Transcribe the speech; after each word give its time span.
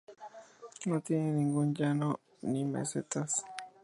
No 0.87 0.99
tiene 1.01 1.31
ningún 1.31 1.75
llano 1.75 2.21
ni 2.41 2.65
mesetas. 2.65 3.45